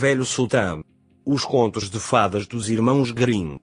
Velho 0.00 0.24
Sultão. 0.24 0.82
Os 1.26 1.44
contos 1.44 1.90
de 1.90 2.00
fadas 2.00 2.46
dos 2.46 2.70
irmãos 2.70 3.10
Grimm. 3.10 3.58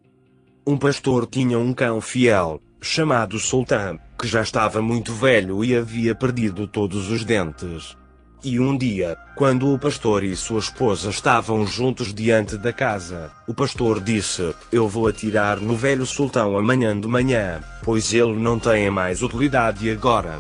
Um 0.68 0.78
pastor 0.78 1.26
tinha 1.26 1.58
um 1.58 1.74
cão 1.74 2.00
fiel, 2.00 2.62
chamado 2.80 3.40
Sultão, 3.40 4.00
que 4.20 4.28
já 4.28 4.44
estava 4.44 4.80
muito 4.80 5.12
velho 5.12 5.66
e 5.66 5.76
havia 5.76 6.14
perdido 6.14 6.68
todos 6.68 7.10
os 7.10 7.26
dentes. 7.26 7.98
E 8.44 8.60
um 8.60 8.78
dia, 8.78 9.18
quando 9.36 9.74
o 9.74 9.80
pastor 9.80 10.24
e 10.24 10.36
sua 10.36 10.60
esposa 10.60 11.10
estavam 11.10 11.66
juntos 11.66 12.14
diante 12.14 12.56
da 12.56 12.72
casa, 12.72 13.32
o 13.48 13.54
pastor 13.56 14.00
disse: 14.00 14.54
Eu 14.72 14.88
vou 14.88 15.08
atirar 15.08 15.60
no 15.60 15.76
velho 15.76 16.06
sultão 16.06 16.56
amanhã 16.56 17.02
de 17.02 17.08
manhã, 17.08 17.64
pois 17.84 18.14
ele 18.14 18.34
não 18.34 18.60
tem 18.60 18.92
mais 18.92 19.24
utilidade 19.24 19.90
agora. 19.90 20.40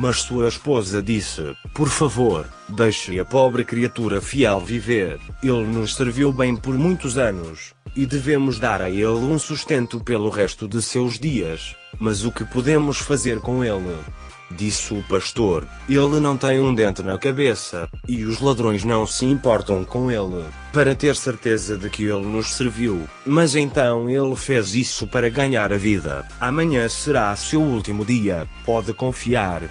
Mas 0.00 0.20
sua 0.20 0.46
esposa 0.46 1.02
disse: 1.02 1.56
Por 1.74 1.88
favor, 1.88 2.46
deixe 2.68 3.18
a 3.18 3.24
pobre 3.24 3.64
criatura 3.64 4.20
fiel 4.20 4.60
viver. 4.60 5.18
Ele 5.42 5.66
nos 5.66 5.96
serviu 5.96 6.32
bem 6.32 6.54
por 6.54 6.78
muitos 6.78 7.18
anos, 7.18 7.74
e 7.96 8.06
devemos 8.06 8.60
dar 8.60 8.80
a 8.80 8.88
ele 8.88 9.08
um 9.08 9.40
sustento 9.40 9.98
pelo 9.98 10.30
resto 10.30 10.68
de 10.68 10.80
seus 10.80 11.18
dias. 11.18 11.74
Mas 11.98 12.24
o 12.24 12.30
que 12.30 12.44
podemos 12.44 12.98
fazer 12.98 13.40
com 13.40 13.64
ele? 13.64 13.98
Disse 14.52 14.94
o 14.94 15.02
pastor: 15.02 15.66
Ele 15.88 16.20
não 16.20 16.36
tem 16.36 16.60
um 16.60 16.72
dente 16.72 17.02
na 17.02 17.18
cabeça, 17.18 17.88
e 18.06 18.24
os 18.24 18.40
ladrões 18.40 18.84
não 18.84 19.04
se 19.04 19.26
importam 19.26 19.84
com 19.84 20.12
ele, 20.12 20.44
para 20.72 20.94
ter 20.94 21.16
certeza 21.16 21.76
de 21.76 21.90
que 21.90 22.04
ele 22.04 22.24
nos 22.24 22.54
serviu. 22.54 23.02
Mas 23.26 23.56
então 23.56 24.08
ele 24.08 24.36
fez 24.36 24.76
isso 24.76 25.08
para 25.08 25.28
ganhar 25.28 25.72
a 25.72 25.76
vida. 25.76 26.24
Amanhã 26.40 26.88
será 26.88 27.34
seu 27.34 27.60
último 27.60 28.04
dia, 28.04 28.46
pode 28.64 28.94
confiar. 28.94 29.62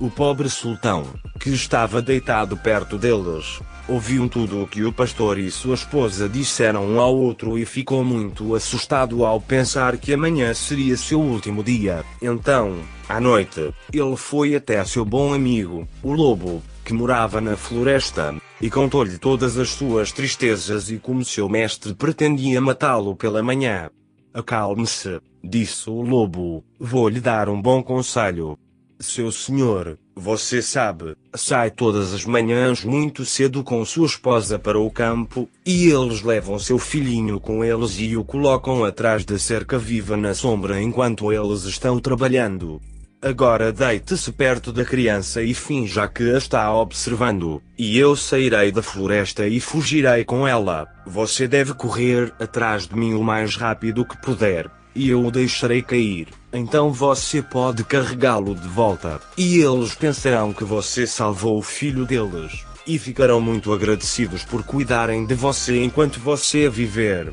O 0.00 0.08
pobre 0.08 0.48
sultão, 0.48 1.04
que 1.40 1.50
estava 1.50 2.00
deitado 2.00 2.56
perto 2.56 2.96
deles, 2.96 3.58
ouviu 3.88 4.28
tudo 4.28 4.62
o 4.62 4.66
que 4.66 4.84
o 4.84 4.92
pastor 4.92 5.40
e 5.40 5.50
sua 5.50 5.74
esposa 5.74 6.28
disseram 6.28 6.86
um 6.86 7.00
ao 7.00 7.16
outro 7.16 7.58
e 7.58 7.64
ficou 7.64 8.04
muito 8.04 8.54
assustado 8.54 9.24
ao 9.24 9.40
pensar 9.40 9.96
que 9.96 10.14
amanhã 10.14 10.54
seria 10.54 10.96
seu 10.96 11.20
último 11.20 11.64
dia. 11.64 12.04
Então, 12.22 12.78
à 13.08 13.18
noite, 13.18 13.74
ele 13.92 14.16
foi 14.16 14.54
até 14.54 14.84
seu 14.84 15.04
bom 15.04 15.34
amigo, 15.34 15.88
o 16.00 16.12
lobo, 16.12 16.62
que 16.84 16.94
morava 16.94 17.40
na 17.40 17.56
floresta, 17.56 18.36
e 18.60 18.70
contou-lhe 18.70 19.18
todas 19.18 19.58
as 19.58 19.70
suas 19.70 20.12
tristezas 20.12 20.92
e 20.92 20.98
como 20.98 21.24
seu 21.24 21.48
mestre 21.48 21.92
pretendia 21.92 22.60
matá-lo 22.60 23.16
pela 23.16 23.42
manhã. 23.42 23.90
Acalme-se, 24.32 25.20
disse 25.42 25.90
o 25.90 26.02
lobo, 26.02 26.62
vou 26.78 27.08
lhe 27.08 27.20
dar 27.20 27.48
um 27.48 27.60
bom 27.60 27.82
conselho. 27.82 28.56
Seu 29.00 29.30
senhor, 29.30 29.96
você 30.16 30.60
sabe, 30.60 31.14
sai 31.32 31.70
todas 31.70 32.12
as 32.12 32.24
manhãs 32.24 32.84
muito 32.84 33.24
cedo 33.24 33.62
com 33.62 33.84
sua 33.84 34.06
esposa 34.06 34.58
para 34.58 34.76
o 34.76 34.90
campo, 34.90 35.48
e 35.64 35.88
eles 35.88 36.20
levam 36.22 36.58
seu 36.58 36.80
filhinho 36.80 37.38
com 37.38 37.64
eles 37.64 37.96
e 38.00 38.16
o 38.16 38.24
colocam 38.24 38.84
atrás 38.84 39.24
da 39.24 39.38
cerca 39.38 39.78
viva 39.78 40.16
na 40.16 40.34
sombra 40.34 40.82
enquanto 40.82 41.32
eles 41.32 41.62
estão 41.62 42.00
trabalhando. 42.00 42.80
Agora 43.22 43.72
deite-se 43.72 44.32
perto 44.32 44.72
da 44.72 44.84
criança 44.84 45.42
e 45.42 45.54
finja 45.54 46.08
que 46.08 46.32
a 46.32 46.38
está 46.38 46.72
observando, 46.74 47.62
e 47.78 47.96
eu 47.96 48.16
sairei 48.16 48.72
da 48.72 48.82
floresta 48.82 49.46
e 49.46 49.60
fugirei 49.60 50.24
com 50.24 50.46
ela. 50.46 50.88
Você 51.06 51.46
deve 51.46 51.72
correr 51.72 52.32
atrás 52.40 52.88
de 52.88 52.96
mim 52.96 53.14
o 53.14 53.22
mais 53.22 53.54
rápido 53.54 54.04
que 54.04 54.20
puder, 54.20 54.68
e 54.98 55.10
eu 55.10 55.24
o 55.24 55.30
deixarei 55.30 55.80
cair. 55.80 56.26
Então 56.52 56.92
você 56.92 57.40
pode 57.40 57.84
carregá-lo 57.84 58.52
de 58.52 58.66
volta, 58.66 59.20
e 59.36 59.60
eles 59.60 59.94
pensarão 59.94 60.52
que 60.52 60.64
você 60.64 61.06
salvou 61.06 61.56
o 61.56 61.62
filho 61.62 62.04
deles, 62.04 62.64
e 62.84 62.98
ficarão 62.98 63.40
muito 63.40 63.72
agradecidos 63.72 64.44
por 64.44 64.64
cuidarem 64.64 65.24
de 65.24 65.36
você 65.36 65.84
enquanto 65.84 66.18
você 66.18 66.68
viver. 66.68 67.32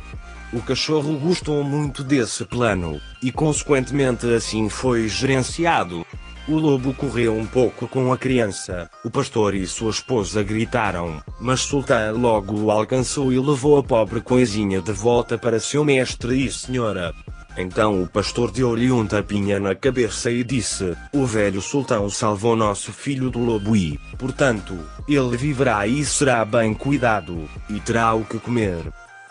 O 0.53 0.61
cachorro 0.61 1.17
gostou 1.17 1.63
muito 1.63 2.03
desse 2.03 2.45
plano, 2.45 3.01
e 3.19 3.31
consequentemente 3.31 4.31
assim 4.31 4.69
foi 4.69 5.07
gerenciado. 5.07 6.05
O 6.47 6.59
lobo 6.59 6.93
correu 6.93 7.35
um 7.35 7.47
pouco 7.47 7.87
com 7.87 8.13
a 8.13 8.17
criança, 8.19 8.87
o 9.03 9.09
pastor 9.09 9.55
e 9.55 9.65
sua 9.65 9.89
esposa 9.89 10.43
gritaram, 10.43 11.19
mas 11.41 11.61
Sultan 11.61 12.11
logo 12.11 12.61
o 12.61 12.69
alcançou 12.69 13.33
e 13.33 13.39
levou 13.39 13.79
a 13.79 13.83
pobre 13.83 14.21
coisinha 14.21 14.79
de 14.83 14.91
volta 14.91 15.35
para 15.39 15.59
seu 15.59 15.83
mestre 15.83 16.45
e 16.45 16.51
senhora. 16.51 17.11
Então 17.57 18.01
o 18.01 18.07
pastor 18.07 18.51
deu-lhe 18.51 18.91
um 18.91 19.05
tapinha 19.05 19.59
na 19.59 19.73
cabeça 19.73 20.29
e 20.29 20.43
disse: 20.43 20.95
O 21.13 21.25
velho 21.25 21.61
sultão 21.61 22.09
salvou 22.09 22.55
nosso 22.55 22.91
filho 22.91 23.29
do 23.29 23.39
lobo 23.39 23.75
e, 23.75 23.99
portanto, 24.17 24.77
ele 25.07 25.37
viverá 25.37 25.87
e 25.87 26.03
será 26.03 26.43
bem 26.43 26.73
cuidado, 26.73 27.49
e 27.69 27.79
terá 27.79 28.13
o 28.13 28.25
que 28.25 28.39
comer. 28.39 28.77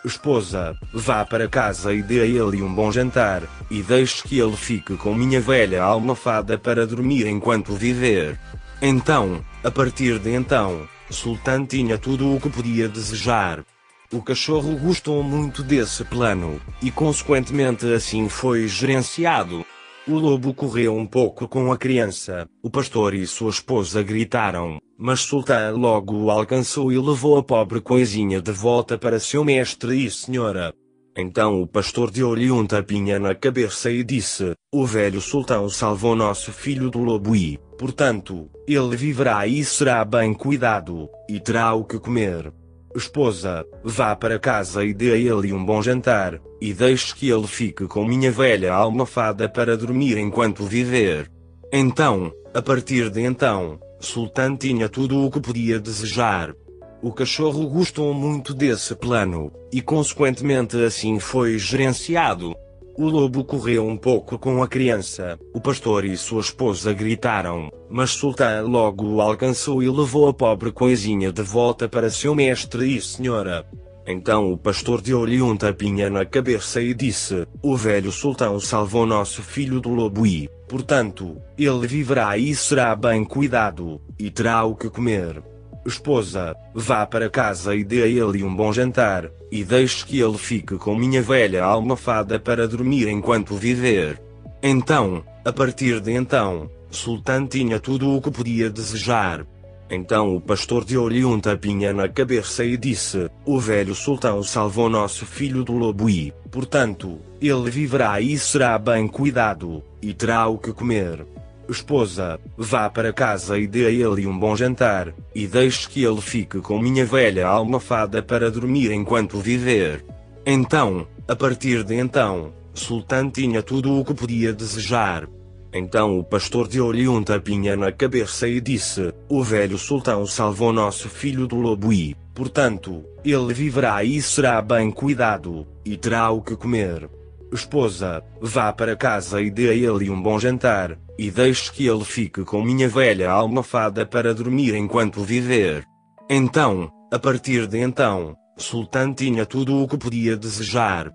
Esposa, 0.05 0.77
vá 0.93 1.25
para 1.25 1.49
casa 1.49 1.93
e 1.93 2.03
dê 2.03 2.21
a 2.21 2.27
ele 2.27 2.63
um 2.63 2.73
bom 2.73 2.93
jantar, 2.93 3.43
e 3.71 3.83
deixe 3.83 4.23
que 4.23 4.39
ele 4.39 4.57
fique 4.57 4.97
com 4.97 5.15
minha 5.15 5.41
velha 5.41 5.83
almofada 5.83 6.59
para 6.59 6.87
dormir 6.87 7.27
enquanto 7.27 7.75
viver. 7.75 8.39
Então, 8.83 9.43
a 9.63 9.71
partir 9.71 10.19
de 10.19 10.35
então, 10.35 10.87
Sultan 11.11 11.65
tinha 11.65 11.97
tudo 11.97 12.35
o 12.35 12.41
que 12.41 12.51
podia 12.51 12.89
desejar. 12.89 13.65
O 14.13 14.23
cachorro 14.23 14.77
gostou 14.77 15.23
muito 15.23 15.63
desse 15.63 16.05
plano, 16.05 16.61
e 16.83 16.91
consequentemente 16.91 17.87
assim 17.93 18.29
foi 18.29 18.69
gerenciado. 18.69 19.65
O 20.07 20.19
lobo 20.19 20.53
correu 20.53 20.95
um 20.95 21.07
pouco 21.07 21.49
com 21.49 21.73
a 21.73 21.79
criança, 21.79 22.47
o 22.63 22.69
pastor 22.69 23.15
e 23.15 23.27
sua 23.27 23.49
esposa 23.49 24.03
gritaram, 24.03 24.79
mas 24.99 25.21
Sultan 25.21 25.73
logo 25.73 26.15
o 26.15 26.31
alcançou 26.31 26.93
e 26.93 26.99
levou 26.99 27.39
a 27.39 27.43
pobre 27.43 27.81
coisinha 27.81 28.41
de 28.41 28.53
volta 28.53 28.99
para 28.99 29.19
seu 29.19 29.43
mestre 29.43 30.05
e 30.05 30.11
senhora. 30.11 30.75
Então 31.17 31.63
o 31.63 31.67
pastor 31.67 32.11
deu-lhe 32.11 32.51
um 32.51 32.67
tapinha 32.67 33.19
na 33.19 33.35
cabeça 33.35 33.91
e 33.91 34.05
disse: 34.05 34.53
O 34.73 34.85
velho 34.85 35.21
sultão 35.21 35.69
salvou 35.71 36.15
nosso 36.15 36.53
filho 36.53 36.91
do 36.91 36.99
lobo 36.99 37.35
e, 37.35 37.59
portanto, 37.79 38.51
ele 38.69 38.97
viverá 38.97 39.47
e 39.47 39.65
será 39.65 40.05
bem 40.05 40.35
cuidado, 40.35 41.09
e 41.29 41.41
terá 41.41 41.73
o 41.73 41.85
que 41.85 41.99
comer. 41.99 42.53
Esposa, 42.95 43.67
vá 43.83 44.15
para 44.15 44.39
casa 44.39 44.85
e 44.85 44.95
dê 44.95 45.13
a 45.13 45.17
ele 45.17 45.53
um 45.53 45.65
bom 45.65 45.83
jantar, 45.83 46.41
e 46.61 46.73
deixe 46.73 47.15
que 47.15 47.29
ele 47.29 47.47
fique 47.47 47.87
com 47.87 48.05
minha 48.05 48.31
velha 48.31 48.73
almofada 48.73 49.49
para 49.49 49.77
dormir 49.77 50.17
enquanto 50.17 50.65
viver. 50.65 51.29
Então, 51.73 52.33
a 52.55 52.63
partir 52.63 53.11
de 53.11 53.21
então, 53.23 53.81
Sultan 53.99 54.55
tinha 54.57 54.89
tudo 54.89 55.25
o 55.25 55.31
que 55.31 55.41
podia 55.41 55.81
desejar. 55.81 56.55
O 57.03 57.13
cachorro 57.13 57.69
gostou 57.69 58.15
muito 58.15 58.55
desse 58.55 58.95
plano, 58.95 59.51
e 59.73 59.83
consequentemente 59.83 60.77
assim 60.83 61.19
foi 61.19 61.59
gerenciado. 61.59 62.55
O 62.97 63.09
lobo 63.09 63.43
correu 63.43 63.85
um 63.85 63.97
pouco 63.97 64.39
com 64.39 64.63
a 64.63 64.69
criança, 64.69 65.37
o 65.53 65.61
pastor 65.61 66.05
e 66.05 66.17
sua 66.17 66.41
esposa 66.41 66.93
gritaram, 66.93 67.69
mas 67.91 68.11
Sultan 68.11 68.63
logo 68.63 69.05
o 69.05 69.21
alcançou 69.21 69.83
e 69.83 69.91
levou 69.91 70.29
a 70.29 70.33
pobre 70.33 70.71
coisinha 70.71 71.33
de 71.33 71.43
volta 71.43 71.89
para 71.89 72.09
seu 72.09 72.37
mestre 72.37 72.97
e 72.97 73.01
senhora. 73.01 73.67
Então 74.07 74.53
o 74.53 74.57
pastor 74.57 75.01
deu-lhe 75.01 75.43
um 75.43 75.57
tapinha 75.57 76.09
na 76.09 76.25
cabeça 76.25 76.81
e 76.81 76.95
disse: 76.95 77.49
O 77.61 77.77
velho 77.77 78.13
sultão 78.13 78.61
salvou 78.61 79.05
nosso 79.05 79.43
filho 79.43 79.81
do 79.81 79.89
lobo 79.89 80.25
e, 80.25 80.49
portanto, 80.69 81.37
ele 81.59 81.89
viverá 81.89 82.39
e 82.39 82.55
será 82.55 82.95
bem 82.95 83.25
cuidado, 83.25 84.01
e 84.17 84.31
terá 84.31 84.63
o 84.65 84.77
que 84.77 84.89
comer. 84.89 85.43
Esposa, 85.87 86.57
vá 86.75 87.07
para 87.07 87.29
casa 87.29 87.75
e 87.75 87.85
dê 87.85 88.03
a 88.03 88.07
ele 88.07 88.43
um 88.43 88.55
bom 88.55 88.73
jantar, 88.73 89.31
e 89.51 89.63
deixe 89.63 90.05
que 90.05 90.19
ele 90.21 90.39
fique 90.39 90.77
com 90.77 90.97
minha 90.97 91.21
velha 91.21 91.63
almofada 91.63 92.39
para 92.39 92.67
dormir 92.67 93.09
enquanto 93.09 93.55
viver. 93.55 94.21
Então, 94.63 95.23
a 95.45 95.53
partir 95.53 96.01
de 96.01 96.13
então, 96.13 96.71
Sultan 96.91 97.47
tinha 97.47 97.79
tudo 97.79 98.17
o 98.17 98.23
que 98.23 98.31
podia 98.31 98.71
desejar. 98.71 99.45
Então 99.91 100.35
o 100.35 100.41
pastor 100.41 100.85
deu-lhe 100.85 101.25
um 101.25 101.39
tapinha 101.39 101.93
na 101.93 102.09
cabeça 102.09 102.65
e 102.65 102.77
disse: 102.77 103.31
O 103.45 103.61
velho 103.61 103.95
sultão 103.95 104.43
salvou 104.43 104.89
nosso 104.89 105.27
filho 105.27 105.63
do 105.63 105.75
lobo 105.75 106.09
e, 106.09 106.33
portanto, 106.51 107.19
ele 107.41 107.71
viverá 107.71 108.21
e 108.21 108.39
será 108.39 108.79
bem 108.79 109.07
cuidado, 109.07 109.83
e 110.01 110.15
terá 110.15 110.47
o 110.49 110.57
que 110.57 110.73
comer. 110.73 111.27
Esposa, 111.69 112.39
vá 112.57 112.91
para 112.91 113.13
casa 113.13 113.59
e 113.59 113.67
dê 113.67 113.87
a 113.87 113.91
ele 113.91 114.27
um 114.27 114.39
bom 114.39 114.55
jantar, 114.55 115.15
e 115.35 115.47
deixe 115.47 115.89
que 115.89 116.05
ele 116.05 116.21
fique 116.21 116.61
com 116.61 116.79
minha 116.79 117.05
velha 117.05 117.47
almofada 117.47 118.23
para 118.23 118.51
dormir 118.51 118.93
enquanto 118.93 119.39
viver. 119.39 120.05
Então, 120.45 121.07
a 121.27 121.35
partir 121.35 121.83
de 121.85 121.95
então, 121.95 122.53
Sultan 122.75 123.31
tinha 123.31 123.63
tudo 123.63 123.99
o 123.99 124.05
que 124.05 124.13
podia 124.13 124.53
desejar. 124.53 125.29
Então 125.73 126.19
o 126.19 126.25
pastor 126.25 126.69
deu-lhe 126.69 127.09
um 127.09 127.23
tapinha 127.23 127.75
na 127.77 127.91
cabeça 127.91 128.47
e 128.47 128.61
disse: 128.61 129.13
O 129.29 129.43
velho 129.43 129.79
sultão 129.79 130.27
salvou 130.27 130.73
nosso 130.73 131.09
filho 131.09 131.47
do 131.47 131.57
lobo 131.57 131.93
e, 131.93 132.15
portanto, 132.35 133.05
ele 133.25 133.55
viverá 133.55 134.05
e 134.05 134.21
será 134.21 134.61
bem 134.61 134.91
cuidado, 134.91 135.67
e 135.85 135.97
terá 135.97 136.31
o 136.31 136.43
que 136.43 136.55
comer. 136.57 137.09
Esposa, 137.55 138.23
vá 138.41 138.73
para 138.73 138.97
casa 138.97 139.41
e 139.41 139.49
dê 139.51 139.71
a 139.71 139.75
ele 139.75 140.11
um 140.11 140.21
bom 140.21 140.39
jantar, 140.39 140.99
e 141.17 141.31
deixe 141.31 141.73
que 141.73 141.87
ele 141.87 142.05
fique 142.05 142.45
com 142.45 142.61
minha 142.63 142.89
velha 142.89 143.31
almofada 143.31 144.05
para 144.05 144.35
dormir 144.35 144.75
enquanto 144.75 145.23
viver. 145.23 145.85
Então, 146.29 146.91
A 147.15 147.19
partir 147.21 147.69
de 147.69 147.79
então, 147.79 148.35
Sultan 148.57 149.13
tinha 149.13 149.47
tudo 149.47 149.81
o 149.81 149.87
que 149.87 149.97
podia 149.97 150.37
desejar. 150.37 151.13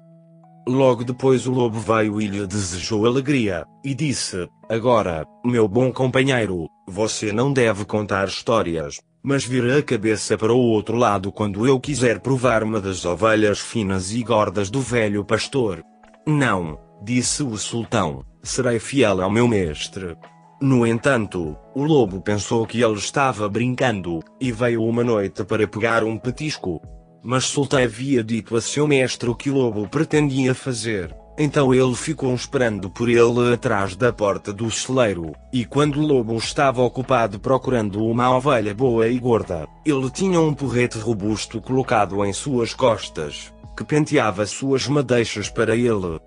Logo 0.66 1.04
depois 1.04 1.46
o 1.46 1.52
lobo 1.52 1.78
veio 1.78 2.22
e 2.22 2.28
lhe 2.28 2.48
desejou 2.48 3.06
alegria, 3.06 3.66
e 3.84 3.94
disse: 3.94 4.48
Agora, 4.70 5.26
meu 5.44 5.68
bom 5.68 5.92
companheiro, 5.92 6.70
você 6.88 7.34
não 7.34 7.52
deve 7.52 7.84
contar 7.84 8.30
histórias, 8.30 9.02
mas 9.22 9.44
vira 9.44 9.80
a 9.80 9.84
cabeça 9.84 10.38
para 10.38 10.54
o 10.54 10.58
outro 10.58 10.96
lado 10.96 11.34
quando 11.34 11.68
eu 11.68 11.78
quiser 11.82 12.22
provar 12.22 12.64
uma 12.64 12.80
das 12.80 13.04
ovelhas 13.04 13.60
finas 13.60 14.14
e 14.14 14.24
gordas 14.24 14.70
do 14.70 14.80
velho 14.80 15.26
pastor. 15.26 15.84
Não, 16.30 16.78
disse 17.02 17.42
o 17.42 17.58
sultão, 17.58 18.24
serei 18.44 18.78
fiel 18.78 19.20
ao 19.20 19.32
meu 19.32 19.48
mestre. 19.48 20.16
No 20.62 20.86
entanto, 20.86 21.58
o 21.74 21.84
lobo 21.84 22.22
pensou 22.22 22.68
que 22.68 22.84
ele 22.84 23.00
estava 23.00 23.50
brincando, 23.50 24.20
e 24.40 24.52
veio 24.52 24.84
uma 24.84 25.04
noite 25.04 25.44
para 25.44 25.68
pegar 25.68 26.04
um 26.04 26.20
petisco. 26.20 26.80
Mas 27.24 27.46
Sultan 27.46 27.84
havia 27.84 28.24
dito 28.24 28.56
a 28.56 28.62
seu 28.62 28.88
mestre 28.88 29.28
o 29.28 29.34
que 29.34 29.50
o 29.50 29.56
lobo 29.56 29.90
pretendia 29.90 30.54
fazer. 30.54 31.12
Então 31.36 31.74
ele 31.74 31.96
ficou 31.96 32.36
esperando 32.36 32.92
por 32.92 33.10
ele 33.10 33.52
atrás 33.52 33.96
da 33.96 34.14
porta 34.14 34.54
do 34.54 34.70
celeiro, 34.70 35.34
e 35.52 35.66
quando 35.66 36.00
o 36.00 36.06
lobo 36.06 36.38
estava 36.38 36.84
ocupado 36.84 37.40
procurando 37.40 38.06
uma 38.06 38.38
ovelha 38.38 38.76
boa 38.76 39.08
e 39.08 39.18
gorda, 39.18 39.68
ele 39.84 40.12
tinha 40.12 40.40
um 40.40 40.54
porrete 40.54 41.00
robusto 41.00 41.60
colocado 41.60 42.24
em 42.24 42.34
suas 42.34 42.76
costas, 42.76 43.52
que 43.80 43.86
penteava 43.86 44.46
suas 44.46 44.90
madeixas 44.90 45.48
para 45.48 45.74
ele. 45.74 46.20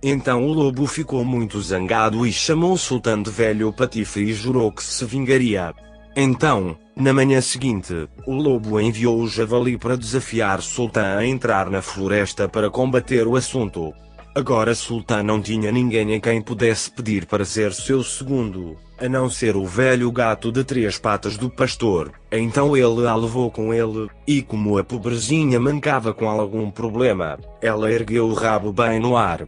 Então 0.00 0.46
o 0.46 0.52
lobo 0.52 0.86
ficou 0.86 1.24
muito 1.24 1.60
zangado 1.60 2.24
e 2.24 2.32
chamou 2.32 2.74
o 2.74 2.78
sultão 2.78 3.20
de 3.20 3.32
velho 3.32 3.72
patife 3.72 4.20
e 4.20 4.32
jurou 4.32 4.70
que 4.70 4.84
se 4.84 5.04
vingaria. 5.04 5.74
Então, 6.14 6.78
na 6.94 7.12
manhã 7.12 7.40
seguinte, 7.40 8.08
o 8.24 8.32
lobo 8.32 8.80
enviou 8.80 9.18
o 9.18 9.26
javali 9.26 9.76
para 9.76 9.96
desafiar 9.96 10.62
Sultan 10.62 11.16
a 11.16 11.26
entrar 11.26 11.68
na 11.68 11.82
floresta 11.82 12.48
para 12.48 12.70
combater 12.70 13.26
o 13.26 13.34
assunto. 13.34 13.92
Agora 14.36 14.74
Sultan 14.74 15.22
não 15.22 15.40
tinha 15.40 15.70
ninguém 15.70 16.12
a 16.16 16.20
quem 16.20 16.42
pudesse 16.42 16.90
pedir 16.90 17.24
para 17.24 17.44
ser 17.44 17.72
seu 17.72 18.02
segundo, 18.02 18.76
a 18.98 19.08
não 19.08 19.30
ser 19.30 19.54
o 19.54 19.64
velho 19.64 20.10
gato 20.10 20.50
de 20.50 20.64
três 20.64 20.98
patas 20.98 21.36
do 21.36 21.48
pastor. 21.48 22.10
Então 22.32 22.76
ele 22.76 23.06
a 23.06 23.14
levou 23.14 23.48
com 23.48 23.72
ele, 23.72 24.08
e 24.26 24.42
como 24.42 24.76
a 24.76 24.82
pobrezinha 24.82 25.60
mancava 25.60 26.12
com 26.12 26.28
algum 26.28 26.68
problema, 26.68 27.38
ela 27.62 27.92
ergueu 27.92 28.26
o 28.26 28.34
rabo 28.34 28.72
bem 28.72 28.98
no 28.98 29.16
ar. 29.16 29.46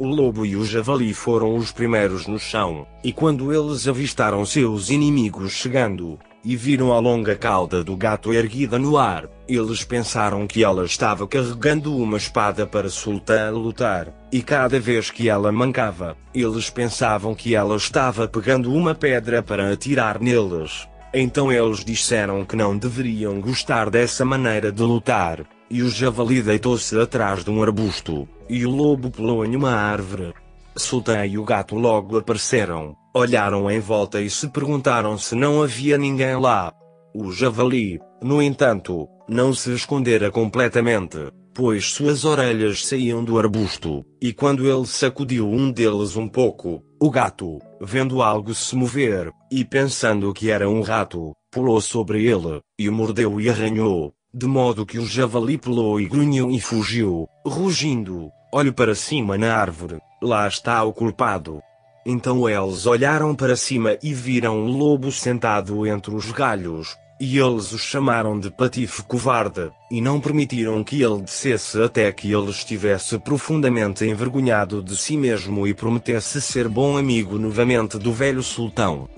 O 0.00 0.06
lobo 0.06 0.46
e 0.46 0.56
o 0.56 0.64
javali 0.64 1.12
foram 1.12 1.54
os 1.54 1.70
primeiros 1.70 2.26
no 2.26 2.38
chão, 2.38 2.86
e 3.04 3.12
quando 3.12 3.52
eles 3.52 3.86
avistaram 3.86 4.46
seus 4.46 4.88
inimigos 4.88 5.52
chegando, 5.52 6.18
e 6.46 6.54
viram 6.54 6.92
a 6.92 7.00
longa 7.00 7.34
cauda 7.34 7.82
do 7.82 7.96
gato 7.96 8.32
erguida 8.32 8.78
no 8.78 8.96
ar, 8.96 9.28
eles 9.48 9.82
pensaram 9.82 10.46
que 10.46 10.62
ela 10.62 10.84
estava 10.84 11.26
carregando 11.26 11.96
uma 11.96 12.16
espada 12.16 12.64
para 12.64 12.88
Sultan 12.88 13.50
lutar, 13.50 14.14
e 14.30 14.40
cada 14.40 14.78
vez 14.78 15.10
que 15.10 15.28
ela 15.28 15.50
mancava, 15.50 16.16
eles 16.32 16.70
pensavam 16.70 17.34
que 17.34 17.56
ela 17.56 17.74
estava 17.74 18.28
pegando 18.28 18.72
uma 18.72 18.94
pedra 18.94 19.42
para 19.42 19.72
atirar 19.72 20.20
neles. 20.20 20.86
Então 21.12 21.50
eles 21.50 21.84
disseram 21.84 22.44
que 22.44 22.54
não 22.54 22.78
deveriam 22.78 23.40
gostar 23.40 23.90
dessa 23.90 24.24
maneira 24.24 24.70
de 24.70 24.82
lutar, 24.84 25.44
e 25.68 25.82
o 25.82 25.90
javali 25.90 26.42
deitou-se 26.42 26.96
atrás 26.96 27.42
de 27.42 27.50
um 27.50 27.60
arbusto, 27.60 28.28
e 28.48 28.64
o 28.64 28.70
lobo 28.70 29.10
pulou 29.10 29.44
em 29.44 29.56
uma 29.56 29.72
árvore. 29.72 30.32
Sultan 30.76 31.26
e 31.26 31.38
o 31.38 31.44
gato 31.44 31.74
logo 31.74 32.18
apareceram, 32.18 32.94
olharam 33.16 33.70
em 33.70 33.80
volta 33.80 34.20
e 34.20 34.28
se 34.28 34.46
perguntaram 34.48 35.16
se 35.16 35.34
não 35.34 35.62
havia 35.62 35.96
ninguém 35.96 36.36
lá. 36.36 36.70
O 37.14 37.32
javali, 37.32 37.98
no 38.22 38.42
entanto, 38.42 39.08
não 39.26 39.54
se 39.54 39.72
escondera 39.72 40.30
completamente, 40.30 41.16
pois 41.54 41.86
suas 41.86 42.26
orelhas 42.26 42.84
saíam 42.84 43.24
do 43.24 43.38
arbusto, 43.38 44.04
e 44.20 44.34
quando 44.34 44.70
ele 44.70 44.86
sacudiu 44.86 45.48
um 45.48 45.72
deles 45.72 46.14
um 46.14 46.28
pouco, 46.28 46.82
o 47.00 47.10
gato, 47.10 47.58
vendo 47.80 48.20
algo 48.20 48.54
se 48.54 48.76
mover, 48.76 49.32
e 49.50 49.64
pensando 49.64 50.34
que 50.34 50.50
era 50.50 50.68
um 50.68 50.82
rato, 50.82 51.32
pulou 51.50 51.80
sobre 51.80 52.26
ele, 52.26 52.60
e 52.78 52.86
o 52.86 52.92
mordeu 52.92 53.40
e 53.40 53.48
arranhou, 53.48 54.12
de 54.34 54.46
modo 54.46 54.84
que 54.84 54.98
o 54.98 55.06
javali 55.06 55.56
pulou 55.56 55.98
e 55.98 56.06
grunhou 56.06 56.50
e 56.50 56.60
fugiu, 56.60 57.26
rugindo. 57.46 58.28
Olho 58.52 58.74
para 58.74 58.94
cima 58.94 59.38
na 59.38 59.56
árvore, 59.56 59.98
lá 60.22 60.46
está 60.46 60.84
o 60.84 60.92
culpado. 60.92 61.62
Então 62.08 62.48
eles 62.48 62.86
olharam 62.86 63.34
para 63.34 63.56
cima 63.56 63.98
e 64.00 64.14
viram 64.14 64.64
o 64.64 64.70
lobo 64.70 65.10
sentado 65.10 65.84
entre 65.84 66.14
os 66.14 66.30
galhos, 66.30 66.96
e 67.20 67.36
eles 67.36 67.72
o 67.72 67.78
chamaram 67.78 68.38
de 68.38 68.48
patife 68.48 69.02
covarde, 69.02 69.72
e 69.90 70.00
não 70.00 70.20
permitiram 70.20 70.84
que 70.84 71.02
ele 71.02 71.22
descesse 71.22 71.82
até 71.82 72.12
que 72.12 72.32
ele 72.32 72.48
estivesse 72.48 73.18
profundamente 73.18 74.04
envergonhado 74.04 74.84
de 74.84 74.96
si 74.96 75.16
mesmo 75.16 75.66
e 75.66 75.74
prometesse 75.74 76.40
ser 76.40 76.68
bom 76.68 76.96
amigo 76.96 77.40
novamente 77.40 77.98
do 77.98 78.12
velho 78.12 78.40
sultão. 78.40 79.08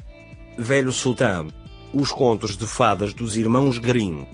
Velho 0.56 0.90
sultão. 0.90 1.48
Os 1.92 2.10
contos 2.10 2.56
de 2.56 2.66
fadas 2.66 3.12
dos 3.12 3.36
irmãos 3.36 3.76
Grimm. 3.76 4.24